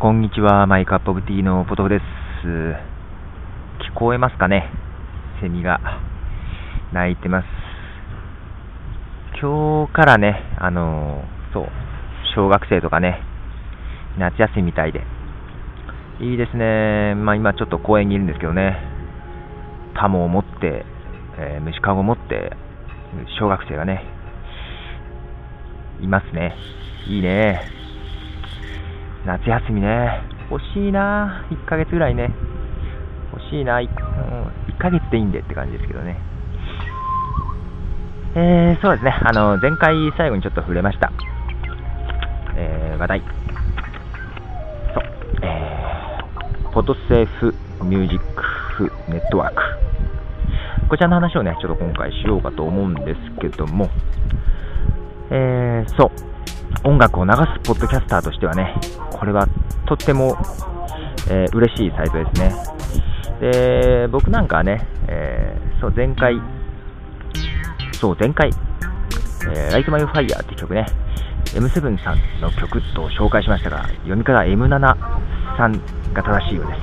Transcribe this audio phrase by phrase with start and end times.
[0.00, 0.68] こんにちは。
[0.68, 2.02] マイカップオブティーのポトフです。
[2.46, 4.70] 聞こえますかね？
[5.42, 5.80] セミが
[6.92, 7.46] 鳴いてます。
[9.42, 11.66] 今日からね、あのー、そう、
[12.36, 13.24] 小学生とかね、
[14.20, 15.02] 夏休みみたいで、
[16.20, 17.16] いいですね。
[17.16, 18.78] まあ今ちょっと公園にいるんですけどね、
[19.96, 20.86] タモを持って、
[21.38, 22.52] えー、虫かごを持って、
[23.40, 24.04] 小学生がね、
[26.00, 26.54] いますね。
[27.08, 27.62] いいね。
[29.26, 32.30] 夏休みね、欲しいな、1ヶ月ぐらいね、
[33.32, 36.18] 欲しいな、1, 1ヶ月でいいんでって感じですけどね。
[38.34, 41.12] えー、そうですね、あの、前回最後にちょっと触れました。
[42.56, 43.20] えー、話題。
[43.20, 45.04] そう、
[45.42, 48.20] えー、フォトセーフミュージッ
[48.76, 49.62] クネットワーク。
[50.88, 53.90] こちらの話をね、ちょっと今回しようかと思うんですけども、
[55.30, 56.10] えー、そう、
[56.84, 58.74] 音楽を流すポッドキャスターとしてはね、
[59.10, 59.46] これは
[59.86, 60.36] とっても、
[61.30, 62.52] えー、嬉しいサイトですね。
[63.40, 66.40] で、僕なんかはね、えー、そう、前回、
[67.92, 68.50] そう、前回、
[69.54, 70.86] えー、 Light My Fire って曲ね、
[71.46, 74.80] M7 さんの曲と紹介しましたが、読み方は M7
[75.56, 75.72] さん
[76.12, 76.80] が正しいようです。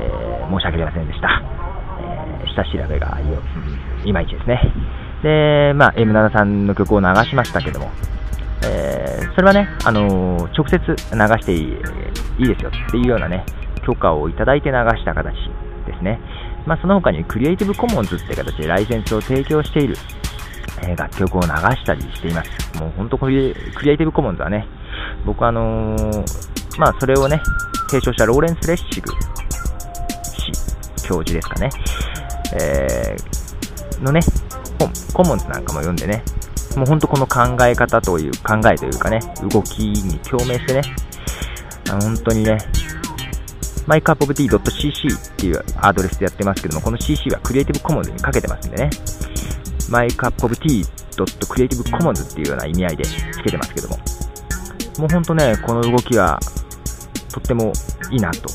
[0.00, 1.42] えー、申し訳ありませんでした。
[2.00, 3.18] えー、下調べが、
[4.04, 4.60] いまいちですね。
[5.22, 7.90] で、まあ、M7 さんの曲を流しましたけども、
[8.64, 11.62] えー、それはね、あのー、直接流してい
[12.44, 13.44] いですよっていうようなね、
[13.86, 15.34] 許可をいただいて流した形
[15.86, 16.20] ですね。
[16.66, 19.96] まあ、その他にクリエイティブコモンズって形でライセンスを提供している、
[20.82, 22.78] えー、楽曲を流したりしています。
[22.78, 24.66] もう本当クリエイティブコモンズはね、
[25.26, 27.40] 僕はあのー、まあ、それをね、
[27.88, 29.12] 提唱したローレンス・レッシグ
[30.22, 31.68] 氏、教授ですかね、
[32.54, 34.20] えー、のね、
[34.78, 36.24] 本、コモンズなんかも読んでね、
[36.76, 40.82] もう本当この考え方という、考えというかね、動きに共鳴してね、
[41.88, 42.58] 本当にね、
[43.86, 48.90] mycupoftea.cc っていうアドレスでやってますけども、この CC はクリエイティブコモンズにかけてますんでね、
[49.90, 53.96] mycupoftea.creativecommons っていうような意味合いでつけてますけども、
[54.98, 56.40] もう本当ね、この動きは
[57.32, 57.72] とっても
[58.10, 58.48] いいなと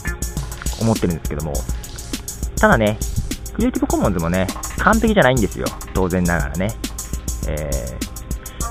[0.82, 1.54] 思ってるんですけども、
[2.60, 2.98] ただね、
[3.54, 4.48] クリエイティブコモンズもね、
[4.80, 6.74] 完璧じゃないんですよ、当然ながらね。
[7.48, 8.09] えー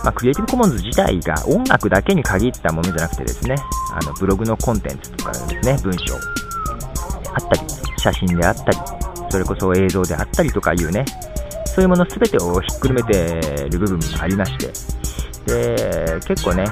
[0.04, 3.56] まあ、クリエイティブコモンズ自体が音楽だけに限ったものじゃなくてですね、
[3.92, 6.14] あのブログのコンテンツとかですね、文章。
[6.14, 8.78] あったり、写真であったり、
[9.30, 11.04] それこそ映像であったりとかいうね、
[11.66, 14.72] そういうもの全てをひっくるめている部分もありまして、
[15.46, 16.64] で、結構ね、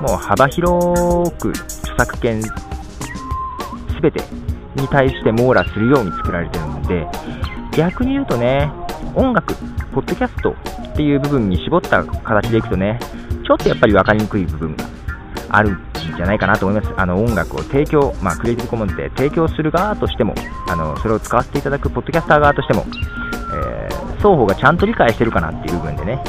[0.00, 2.40] もう幅広く著作権
[4.00, 4.20] 全て
[4.74, 7.06] に対して網羅するように作られてるので、
[7.76, 8.70] 逆に言うとね、
[9.14, 9.54] 音楽、
[9.92, 10.54] ポッドキャスト
[10.92, 12.98] っていう部分に絞った形でいくとね、
[13.46, 14.84] ちょっとやっぱり分かりにくい部分が
[15.48, 15.78] あるん
[16.16, 16.92] じゃないかなと思います。
[16.96, 20.34] あの音楽を提供、まあ、クリエイティブコモンズで提供する側としても、
[20.68, 22.84] あのそれを使わせていただくポッドキャスター側としても、
[23.54, 26.22] えー、双方がちゃんと理解してるかなっていう部分でね、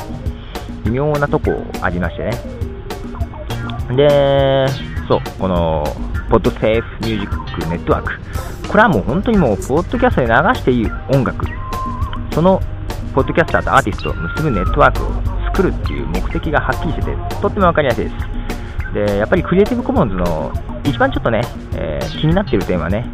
[0.85, 2.31] 微妙なとこありましてね。
[3.95, 4.67] で、
[5.07, 5.83] そう、この、
[6.29, 8.67] ポッドセーフミュージックネットワーク。
[8.69, 11.45] これはもう本当にもう、ポッドキャストで流していい音楽。
[12.31, 12.61] その
[13.13, 18.93] ポッドキャスターとアーティストを結ぶネットワークを作るっていう目的がはっきりしてて、とっても分かりやすいです。
[18.93, 20.51] で、やっぱりクリエイティブコモンズの
[20.83, 21.41] 一番ちょっとね、
[21.75, 23.05] えー、気になってる点はね、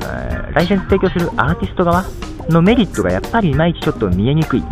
[0.00, 2.04] えー、ライセンス提供するアーティスト側
[2.48, 4.64] のメリットがやっぱりいまいちちょっと見えにくい。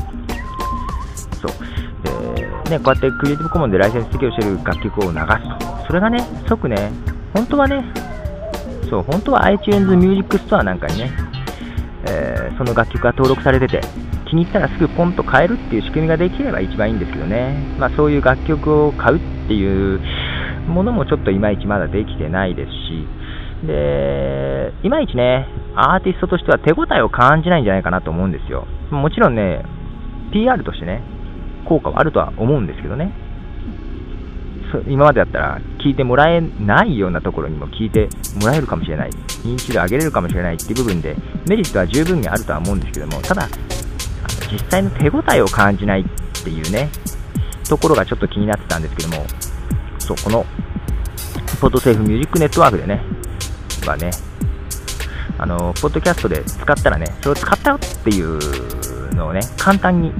[1.42, 2.64] そう。
[2.64, 5.24] で、ね、こうやってクリエイティブコモンズでライセンス提供してる楽曲を流す
[5.58, 5.86] と。
[5.86, 6.90] それがね、即ね、
[7.34, 7.84] 本当はね、
[8.88, 11.10] そう、本当は iTunes Music Store なんかにね、
[12.06, 13.80] えー、その楽曲が登録されてて、
[14.34, 20.00] 気に入ったらすぐポンと買えるっていう仕組みができれば一番いいんですけどね、まあ、そういう楽曲を買うっていう
[20.66, 23.06] ものもちょっといまいちまだできてないですし、
[23.64, 25.46] で、いまいちね、
[25.76, 28.66] アーティストとしては手応えを感じないんじゃないかなと思うんですよ。
[28.90, 29.62] もちろんね、
[30.32, 31.02] PR としてね、
[31.68, 33.12] 効果はあるとは思うんですけどね。
[34.88, 38.08] 今までだったら聞いてもらえないようなところにも聞いて
[38.40, 39.10] もらえるかもしれない、
[39.44, 41.14] 認知度上げれるかもしれないっていう部分で
[41.48, 43.46] メリットは十分にあるとは思うんですけども、ただ、
[44.54, 46.04] 実際の手応えを感じないっ
[46.44, 46.88] ていうね、
[47.68, 49.26] ところがちょっと気になってたんですけども、
[49.98, 50.46] そう、この、
[51.60, 53.02] ポッドセーフミュージックネットワークでね、
[53.86, 54.10] はね、
[55.38, 60.12] あの、ポッドキャストで使ったらね、それを使ったよっていうのをね、簡単に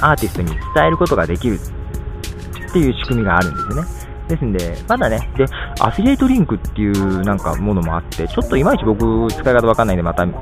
[0.00, 4.04] アーティストに伝えることができるっていう仕組みがあるんですよね。
[4.28, 5.46] ですんで、まだね、で、
[5.80, 10.32] アフィリエイトリンクっていうなんかものもあって、ちょっといまいち僕使い方わかんないんで、また分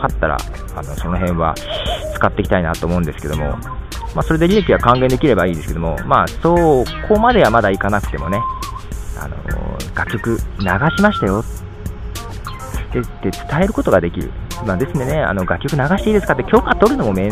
[0.00, 0.36] かったら、
[0.74, 1.54] あの、その辺は
[2.18, 3.56] 使っていきたいなと思うんですけども、
[4.14, 8.40] まあ、それで利益が還元できればいいですけども、まあ、そこまではまだいかなくてもね、
[9.18, 9.36] あの
[9.94, 10.64] 楽曲流
[10.96, 11.42] しましたよっ
[13.22, 13.32] て伝
[13.62, 14.30] えることができる。
[14.66, 17.30] まあ、ですのでね、あの楽曲流していいですかって許可取るのも面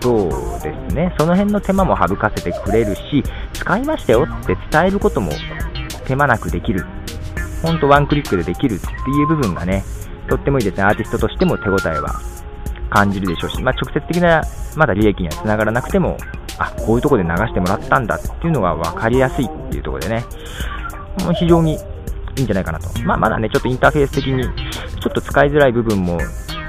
[0.00, 0.14] 倒
[0.62, 1.14] ですね。
[1.18, 3.22] その辺の手間も省かせてくれるし、
[3.52, 5.32] 使いましたよって伝えることも
[6.06, 6.86] 手間なくできる。
[7.62, 9.84] ほんとワンクリックでできるっていう部分がね、
[10.30, 10.84] とってもいいですね。
[10.84, 12.18] アーティストとしても手応えは
[12.96, 14.42] 感じるでしょうし、まあ、直接的な
[14.74, 16.16] まだ利益にはつながらなくても、
[16.58, 20.24] あ、こういうとこで流してもらったんだっていうのが分かりやすいっていうところでね、
[21.22, 21.76] もう非常にい
[22.40, 22.88] いんじゃないかなと。
[23.02, 26.18] まあ、まだね、ちょっとインターフェース的に、ちょっと使いづらい部分も、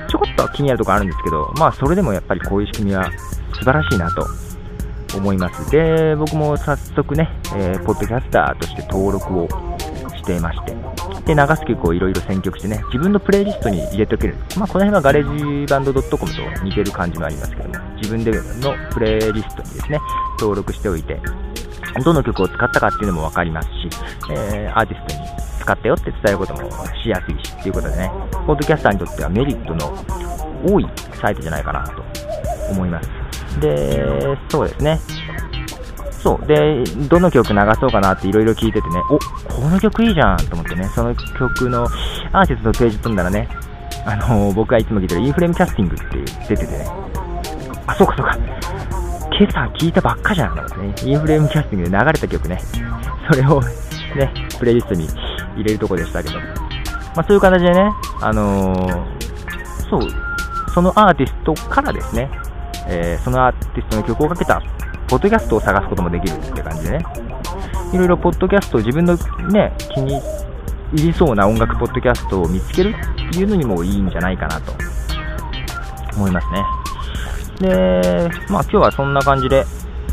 [0.09, 3.09] ちょこっと気になるところあるんですけど、まあ、それでもやっぱりこういう仕組みは
[3.53, 4.27] 素晴らしいなと
[5.15, 5.71] 思います。
[5.71, 9.47] で、僕も早速ね、えー、ポッドキャスターとして登録を
[10.17, 10.75] していまして、
[11.27, 14.35] で、流す曲をいろいろ選曲してね、自分のプレイリストに入れておける。
[14.57, 19.99] まあ、この辺はガレージバンド .com と似てる感じもありますけども、自分でのプレイリストにですね、
[20.39, 21.19] 登録しておいて、
[22.03, 23.89] どの曲を使ったかっていうのも分かりますし、
[24.31, 25.27] えー、アーティストに
[25.59, 26.59] 使ったよって伝えることも
[27.03, 28.11] しやすいしっていうことでね、
[28.45, 29.93] ポッドキャスターにとってはメリットの
[30.65, 30.87] 多い
[31.19, 32.03] サイトじゃないかなと
[32.71, 33.09] 思います。
[33.59, 34.99] で、そうですね。
[36.21, 36.47] そう。
[36.47, 39.17] で、どの曲流そうかなっていろいろ聞いててね、お、
[39.53, 41.83] この曲いいじゃんと思ってね、その曲の
[42.31, 43.47] アーティストのページ飛んだらね、
[44.05, 46.87] あのー、僕がいつも聞いてるインフレームキャスティングっていう出ててね、
[47.87, 48.37] あ、そうかそうか。
[49.39, 52.59] 今朝聞いたばっかじゃんと思ってね、インフレームキャスティングで流れた曲ね、
[53.31, 55.07] それをね、プレイリストに
[55.55, 56.43] 入れるとこでしたけど、ま
[57.17, 57.91] あ、そういう形でね、
[58.21, 60.01] あのー、そう、
[60.73, 62.29] そのアーティストからですね、
[62.87, 64.61] えー、そのアーティストの曲をかけた
[65.07, 67.05] ポッドキャストを探すこともできるって感じでね、
[67.93, 69.15] いろいろポッドキャスト自分の
[69.51, 70.21] ね、気に
[70.93, 72.95] 入りそうな音楽ポッドキャストを見つける
[73.29, 74.73] っていうのにもいいんじゃないかなと
[76.15, 76.63] 思いますね。
[77.59, 79.65] で、まあ今日はそんな感じで、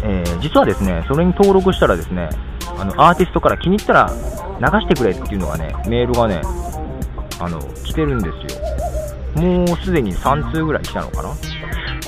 [0.03, 2.29] えー、実はですね、それに登録したらですね、
[2.79, 4.11] あのアーティストから気に入ったら
[4.61, 6.41] 流してくれっていうのがね、メールがね、
[7.41, 9.43] あの、来てるんですよ。
[9.43, 11.35] もうすでに3通ぐらい来たのかな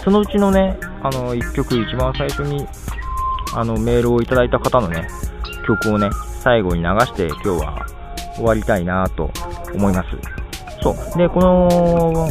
[0.05, 2.67] そのうちのね、あの、1曲、一番最初に、
[3.55, 5.07] あの、メールをいただいた方のね、
[5.65, 6.11] 曲をね、
[6.41, 7.87] 最後に流して今日は
[8.35, 9.31] 終わりたいなと
[9.73, 10.09] 思います。
[10.83, 11.19] そう。
[11.19, 12.29] で、この、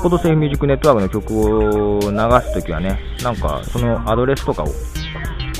[0.00, 2.08] コードセーフミュージックネットワークの曲を流
[2.46, 4.68] すときはね、なんかそのアドレスとかを、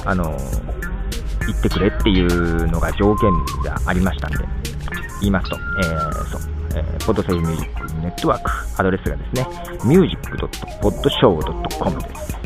[0.06, 0.34] あの、
[1.46, 3.30] 言ってくれっていうのが条件
[3.64, 4.38] がありましたんで、
[5.20, 6.40] 言いますと、えー、そう、
[6.74, 7.73] えー、ポドセーフミュージック
[8.04, 9.46] ネットワーク、アドレスがですね、
[9.82, 12.36] music.podshow.com です。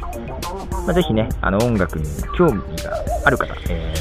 [0.86, 2.04] まあ、ぜひね、あの音楽に
[2.36, 3.92] 興味がある方、え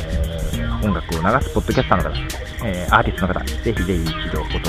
[0.54, 2.16] ー、音楽を流すポッドキャスターの方、
[2.64, 4.66] えー、アーティストの方、ぜひぜひ一度訪れてみ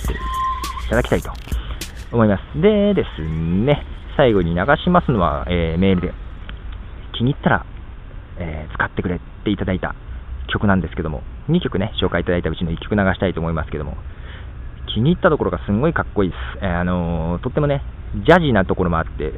[0.00, 0.16] てい
[0.88, 1.32] ただきたいと
[2.12, 2.42] 思います。
[2.62, 3.84] でですね、
[4.16, 6.14] 最後に流しますのは、えー、メールで、
[7.18, 7.66] 気に入ったら、
[8.38, 9.96] えー、使ってくれていただいた
[10.46, 13.96] 曲なんですけども、2曲ね、紹介いただいたうちの1曲流したいと思いますけども、
[14.94, 16.64] 気に入ったところがすんごいかっこいいです。
[16.64, 17.82] えー、あのー、とってもね、
[18.26, 19.32] ジャジーなところもあって、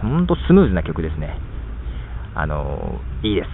[0.00, 1.38] ほんとスムーズな曲ですね。
[2.34, 3.48] あのー、いいです。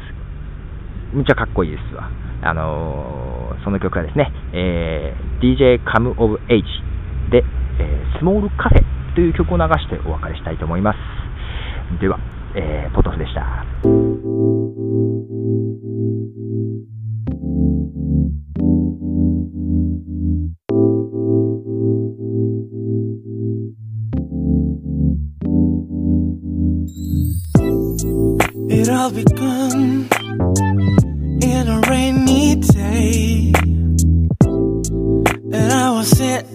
[1.14, 2.08] むっちゃかっこいいですわ。
[2.42, 6.62] あの、その曲はですね、え、DJ Come of Age
[7.30, 7.44] で、
[7.78, 10.98] え、スモールカフェという曲を流してお別れしたいと思います。
[12.00, 12.18] では、
[12.54, 13.64] えー、ポトフでした。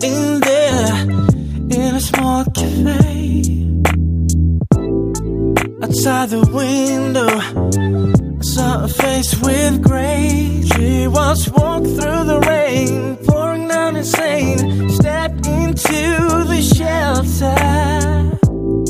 [0.05, 1.01] Sitting there
[1.79, 3.43] in a small cafe.
[5.83, 7.29] Outside the window,
[8.39, 10.63] I saw a face with gray.
[10.73, 14.89] She was walking through the rain, pouring down insane.
[14.89, 16.01] Stepped into
[16.51, 17.55] the shelter.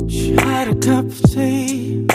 [0.09, 2.07] She had a cup of tea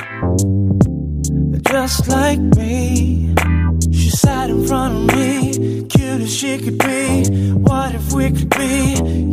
[1.71, 3.35] just like me.
[3.93, 5.30] She sat in front of me,
[6.31, 7.25] she could be.
[7.55, 9.30] What if we could be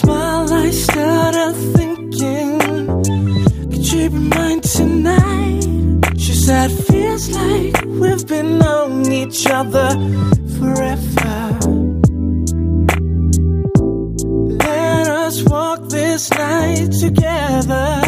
[0.00, 2.58] smile, I started thinking,
[3.70, 5.62] could you be mine tonight?
[6.16, 9.88] She said, feels like we've been knowing each other
[10.56, 11.40] forever.
[14.66, 17.99] Let us walk this night together.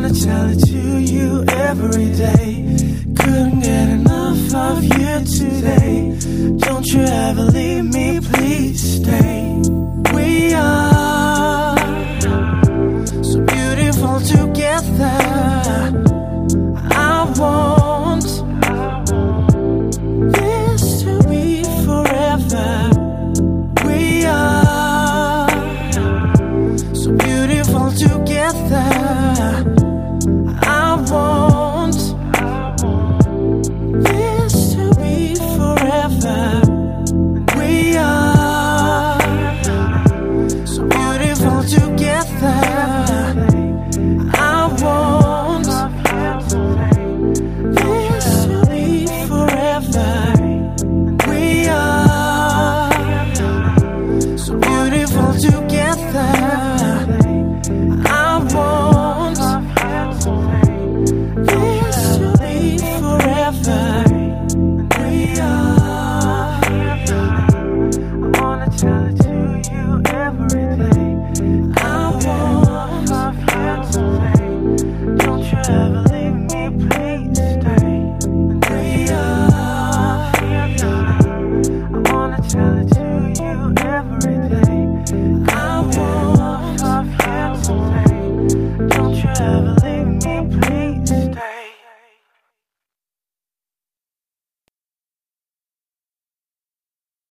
[0.00, 2.62] wanna tell it to you every day.
[3.16, 6.16] Couldn't get enough of you today.
[6.58, 9.60] Don't you ever leave me, please stay.
[10.14, 10.87] We are.